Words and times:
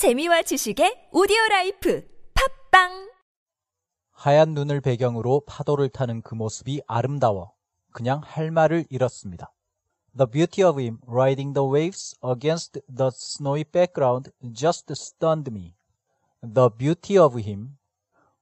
재미와 0.00 0.40
지식의 0.40 1.10
오디오 1.12 1.36
라이프 1.50 2.08
팝빵 2.32 3.12
하얀 4.12 4.54
눈을 4.54 4.80
배경으로 4.80 5.42
파도를 5.46 5.90
타는 5.90 6.22
그 6.22 6.34
모습이 6.34 6.80
아름다워 6.86 7.52
그냥 7.92 8.22
할 8.24 8.50
말을 8.50 8.86
잃었습니다. 8.88 9.52
The 10.16 10.30
beauty 10.30 10.66
of 10.66 10.80
him 10.80 11.00
riding 11.06 11.52
the 11.52 11.68
waves 11.70 12.16
against 12.24 12.80
the 12.88 13.10
snowy 13.12 13.62
background 13.62 14.32
just 14.54 14.90
stunned 14.90 15.52
me. 15.52 15.74
The 16.40 16.70
beauty 16.74 17.18
of 17.18 17.38
him 17.38 17.76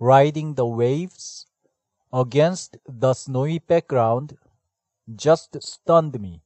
riding 0.00 0.54
the 0.54 0.70
waves 0.70 1.46
against 2.12 2.78
the 2.86 3.10
snowy 3.10 3.58
background 3.58 4.36
just 5.18 5.58
stunned 5.60 6.16
me. 6.20 6.42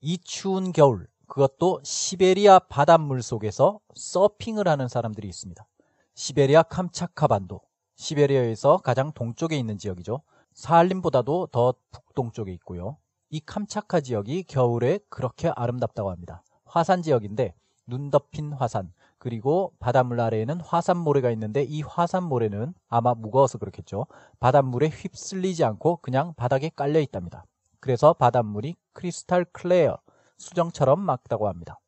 이 0.00 0.18
추운 0.18 0.70
겨울, 0.70 1.08
그것도 1.30 1.78
시베리아 1.84 2.58
바닷물 2.58 3.22
속에서 3.22 3.78
서핑을 3.94 4.66
하는 4.66 4.88
사람들이 4.88 5.28
있습니다. 5.28 5.64
시베리아 6.14 6.64
캄차카 6.64 7.28
반도, 7.28 7.60
시베리아에서 7.94 8.78
가장 8.78 9.12
동쪽에 9.12 9.56
있는 9.56 9.78
지역이죠. 9.78 10.22
사할림보다도 10.54 11.46
더 11.52 11.74
북동쪽에 11.92 12.52
있고요. 12.54 12.96
이 13.30 13.38
캄차카 13.46 14.00
지역이 14.00 14.42
겨울에 14.48 14.98
그렇게 15.08 15.52
아름답다고 15.54 16.10
합니다. 16.10 16.42
화산 16.64 17.00
지역인데 17.00 17.54
눈 17.86 18.10
덮인 18.10 18.52
화산, 18.52 18.92
그리고 19.18 19.72
바닷물 19.78 20.20
아래에는 20.20 20.60
화산모래가 20.60 21.30
있는데 21.30 21.62
이 21.62 21.82
화산모래는 21.82 22.74
아마 22.88 23.14
무거워서 23.14 23.58
그렇겠죠. 23.58 24.06
바닷물에 24.40 24.88
휩쓸리지 24.88 25.62
않고 25.62 25.98
그냥 25.98 26.34
바닥에 26.34 26.70
깔려 26.74 26.98
있답니다. 26.98 27.44
그래서 27.78 28.14
바닷물이 28.14 28.74
크리스탈 28.92 29.44
클레어, 29.44 29.96
수정처럼 30.40 31.00
맑다고 31.00 31.48
합니다. 31.48 31.78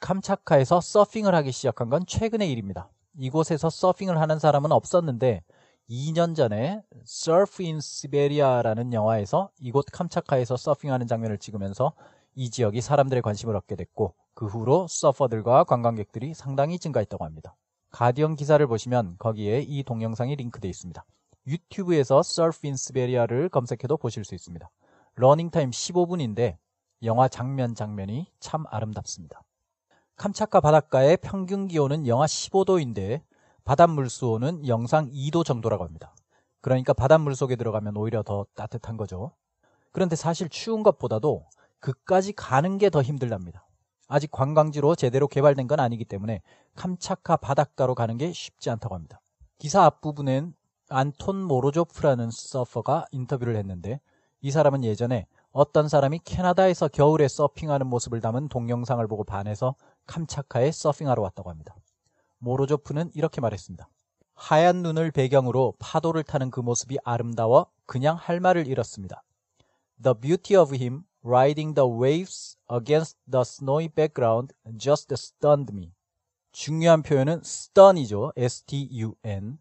캄차카에서 0.00 0.80
서핑을 0.80 1.34
하기 1.36 1.52
시작한 1.52 1.88
건 1.88 2.04
최근의 2.06 2.50
일입니다. 2.50 2.90
이곳에서 3.16 3.70
서핑을 3.70 4.20
하는 4.20 4.38
사람은 4.38 4.72
없었는데 4.72 5.42
2년 5.88 6.34
전에 6.34 6.82
Surf 7.06 7.62
in 7.62 7.76
Siberia라는 7.76 8.92
영화에서 8.92 9.50
이곳 9.60 9.86
캄차카에서 9.92 10.56
서핑하는 10.56 11.06
장면을 11.06 11.38
찍으면서 11.38 11.92
이 12.34 12.50
지역이 12.50 12.80
사람들의 12.80 13.22
관심을 13.22 13.54
얻게 13.54 13.76
됐고 13.76 14.14
그 14.34 14.46
후로 14.46 14.88
서퍼들과 14.88 15.64
관광객들이 15.64 16.34
상당히 16.34 16.78
증가했다고 16.78 17.24
합니다. 17.24 17.56
가디언 17.90 18.34
기사를 18.34 18.66
보시면 18.66 19.14
거기에 19.18 19.60
이 19.60 19.84
동영상이 19.84 20.34
링크되어 20.34 20.68
있습니다. 20.68 21.04
유튜브에서 21.46 22.18
Surf 22.18 22.60
in 22.64 22.74
Siberia를 22.74 23.48
검색해도 23.48 23.96
보실 23.96 24.24
수 24.24 24.34
있습니다. 24.34 24.68
러닝타임 25.14 25.70
15분인데 25.70 26.58
영화 27.02 27.28
장면 27.28 27.74
장면이 27.74 28.26
참 28.40 28.64
아름답습니다. 28.70 29.42
캄차카 30.16 30.60
바닷가의 30.60 31.18
평균 31.18 31.68
기온은 31.68 32.06
영하 32.06 32.26
15도인데 32.26 33.22
바닷물 33.64 34.08
수온은 34.08 34.66
영상 34.66 35.10
2도 35.10 35.44
정도라고 35.44 35.84
합니다. 35.84 36.14
그러니까 36.60 36.92
바닷물 36.92 37.34
속에 37.34 37.56
들어가면 37.56 37.96
오히려 37.96 38.22
더 38.22 38.46
따뜻한 38.54 38.96
거죠. 38.96 39.32
그런데 39.92 40.16
사실 40.16 40.48
추운 40.48 40.82
것보다도 40.82 41.46
그까지 41.80 42.32
가는 42.32 42.78
게 42.78 42.90
더 42.90 43.02
힘들답니다. 43.02 43.66
아직 44.08 44.30
관광지로 44.30 44.94
제대로 44.94 45.26
개발된 45.28 45.66
건 45.66 45.80
아니기 45.80 46.04
때문에 46.04 46.40
캄차카 46.76 47.36
바닷가로 47.36 47.94
가는 47.94 48.16
게 48.16 48.32
쉽지 48.32 48.70
않다고 48.70 48.94
합니다. 48.94 49.20
기사 49.58 49.84
앞부분엔 49.84 50.54
안톤 50.88 51.42
모로조프라는 51.42 52.30
서퍼가 52.30 53.06
인터뷰를 53.10 53.56
했는데 53.56 54.00
이 54.40 54.50
사람은 54.50 54.84
예전에 54.84 55.26
어떤 55.58 55.88
사람이 55.88 56.18
캐나다에서 56.22 56.86
겨울에 56.86 57.28
서핑하는 57.28 57.86
모습을 57.86 58.20
담은 58.20 58.48
동영상을 58.48 59.08
보고 59.08 59.24
반해서 59.24 59.74
캄차카에 60.06 60.70
서핑하러 60.70 61.22
왔다고 61.22 61.48
합니다. 61.48 61.74
모로조프는 62.40 63.12
이렇게 63.14 63.40
말했습니다. 63.40 63.88
하얀 64.34 64.82
눈을 64.82 65.12
배경으로 65.12 65.72
파도를 65.78 66.24
타는 66.24 66.50
그 66.50 66.60
모습이 66.60 66.98
아름다워 67.04 67.70
그냥 67.86 68.16
할 68.16 68.38
말을 68.38 68.66
잃었습니다. 68.66 69.22
The 70.02 70.14
beauty 70.20 70.62
of 70.62 70.76
him 70.76 71.04
riding 71.24 71.74
the 71.74 71.88
waves 71.90 72.58
against 72.70 73.16
the 73.24 73.40
snowy 73.40 73.88
background 73.88 74.52
just 74.76 75.10
stunned 75.14 75.74
me. 75.74 75.94
중요한 76.52 77.02
표현은 77.02 77.40
stun이죠. 77.42 78.32
S-T-U-N. 78.36 79.56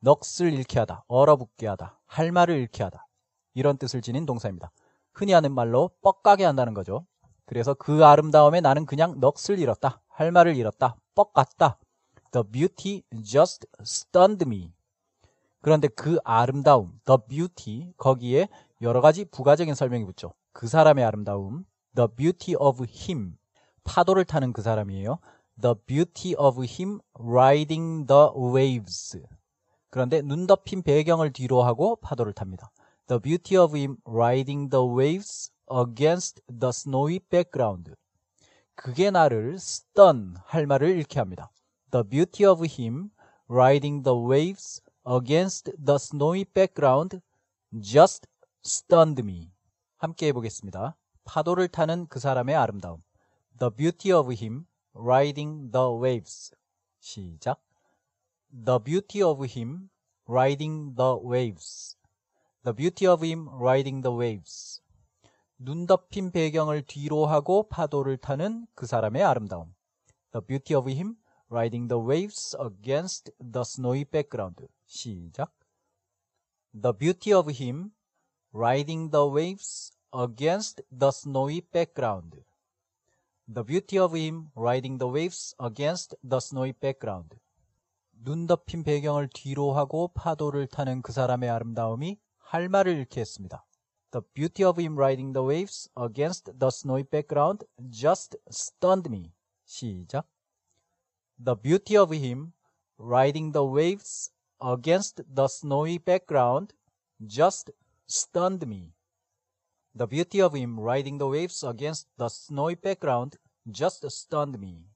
넋을 0.00 0.52
잃게 0.52 0.78
하다, 0.80 1.06
얼어붙게 1.08 1.66
하다, 1.68 1.98
할 2.04 2.32
말을 2.32 2.54
잃게 2.54 2.82
하다. 2.82 3.06
이런 3.54 3.78
뜻을 3.78 4.02
지닌 4.02 4.26
동사입니다. 4.26 4.70
흔히 5.18 5.32
하는 5.32 5.52
말로 5.52 5.90
뻑가게 6.00 6.44
한다는 6.44 6.74
거죠. 6.74 7.04
그래서 7.44 7.74
그 7.74 8.04
아름다움에 8.04 8.60
나는 8.60 8.86
그냥 8.86 9.18
넋을 9.18 9.58
잃었다. 9.58 10.00
할 10.06 10.30
말을 10.30 10.54
잃었다. 10.54 10.94
뻑 11.16 11.32
같다. 11.32 11.78
The 12.30 12.44
beauty 12.48 13.02
just 13.24 13.66
stunned 13.80 14.44
me. 14.46 14.72
그런데 15.60 15.88
그 15.88 16.18
아름다움, 16.22 17.00
the 17.04 17.18
beauty, 17.28 17.92
거기에 17.96 18.48
여러 18.80 19.00
가지 19.00 19.24
부가적인 19.24 19.74
설명이 19.74 20.04
붙죠. 20.04 20.34
그 20.52 20.68
사람의 20.68 21.04
아름다움, 21.04 21.64
the 21.96 22.08
beauty 22.14 22.54
of 22.56 22.84
him. 22.88 23.36
파도를 23.82 24.24
타는 24.24 24.52
그 24.52 24.62
사람이에요. 24.62 25.18
The 25.60 25.74
beauty 25.84 26.36
of 26.38 26.62
him 26.62 27.00
riding 27.18 28.06
the 28.06 28.28
waves. 28.36 29.20
그런데 29.90 30.22
눈 30.22 30.46
덮인 30.46 30.82
배경을 30.82 31.32
뒤로 31.32 31.64
하고 31.64 31.96
파도를 31.96 32.34
탑니다. 32.34 32.70
The 33.08 33.18
beauty 33.18 33.56
of 33.56 33.74
him 33.74 33.96
riding 34.04 34.68
the 34.68 34.84
waves 34.84 35.50
against 35.70 36.42
the 36.46 36.68
snowy 36.68 37.20
background. 37.20 37.94
그게 38.74 39.10
나를 39.10 39.54
stun 39.54 40.36
할 40.44 40.66
말을 40.66 40.90
잃게 40.90 41.18
합니다. 41.18 41.50
The 41.90 42.06
beauty 42.06 42.44
of 42.46 42.62
him 42.66 43.08
riding 43.48 44.02
the 44.02 44.14
waves 44.14 44.82
against 45.06 45.72
the 45.82 45.94
snowy 45.94 46.44
background 46.44 47.22
just 47.80 48.26
stunned 48.62 49.22
me. 49.22 49.52
함께 49.96 50.26
해보겠습니다. 50.26 50.94
파도를 51.24 51.68
타는 51.68 52.08
그 52.08 52.20
사람의 52.20 52.54
아름다움. 52.56 53.02
The 53.58 53.74
beauty 53.74 54.12
of 54.12 54.30
him 54.34 54.66
riding 54.94 55.72
the 55.72 55.88
waves. 55.98 56.52
시작. 57.00 57.58
The 58.52 58.78
beauty 58.84 59.22
of 59.22 59.42
him 59.46 59.88
riding 60.28 60.94
the 60.94 61.16
waves. 61.24 61.97
The 62.68 62.74
beauty 62.74 63.06
of 63.06 63.24
him 63.24 63.48
riding 63.48 64.02
the 64.02 64.14
waves. 64.14 64.82
눈 65.56 65.86
덮인 65.86 66.32
배경을 66.32 66.82
뒤로 66.82 67.24
하고 67.24 67.66
파도를 67.66 68.18
타는 68.18 68.66
그 68.74 68.84
사람의 68.84 69.22
아름다움. 69.22 69.74
The 70.32 70.46
beauty 70.46 70.76
of 70.76 70.90
him 70.90 71.16
riding 71.50 71.88
the 71.88 71.98
waves 71.98 72.54
against 72.60 73.32
the 73.40 73.62
snowy 73.62 74.04
background. 74.04 74.68
시작. 74.84 75.50
The 76.78 76.92
beauty 76.92 77.32
of 77.32 77.50
him 77.50 77.92
riding 78.52 79.10
the 79.10 79.26
waves 79.26 79.96
against 80.12 80.82
the 80.92 81.08
snowy 81.08 81.62
background. 81.62 82.42
The 83.50 83.64
beauty 83.64 83.98
of 83.98 84.14
him 84.14 84.50
riding 84.54 84.98
the 84.98 85.10
waves 85.10 85.54
against 85.58 86.16
the 86.22 86.36
snowy 86.36 86.74
background. 86.74 87.38
눈 88.12 88.46
덮인 88.46 88.82
배경을 88.82 89.30
뒤로 89.32 89.72
하고 89.72 90.08
파도를 90.08 90.66
타는 90.66 91.00
그 91.00 91.12
사람의 91.12 91.48
아름다움이 91.48 92.18
할 92.48 92.70
말을 92.70 92.96
잃게 92.96 93.20
했습니다. 93.20 93.66
The 94.10 94.22
beauty 94.32 94.66
of 94.66 94.80
him 94.80 94.94
riding 94.94 95.34
the 95.34 95.46
waves 95.46 95.90
against 95.94 96.50
the 96.58 96.68
snowy 96.68 97.04
background 97.04 97.66
just 97.90 98.38
stunned 98.48 99.10
me. 99.10 99.34
시작. 99.66 100.26
The 101.38 101.54
beauty 101.60 101.98
of 101.98 102.16
him 102.16 102.52
riding 102.98 103.52
the 103.52 103.66
waves 103.68 104.32
against 104.60 105.22
the 105.28 105.44
snowy 105.44 105.98
background 105.98 106.74
just 107.28 107.70
stunned 108.08 108.66
me. 108.66 108.94
The 109.94 110.08
beauty 110.08 110.40
of 110.40 110.56
him 110.56 110.80
riding 110.80 111.18
the 111.18 111.28
waves 111.28 111.62
against 111.62 112.08
the 112.16 112.30
snowy 112.30 112.76
background 112.76 113.36
just 113.70 114.06
stunned 114.06 114.58
me. 114.58 114.88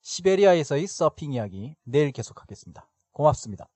시베리아에서의 0.00 0.88
서핑 0.88 1.34
이야기 1.34 1.76
내일 1.84 2.10
계속하겠습니다. 2.10 2.90
고맙습니다. 3.12 3.71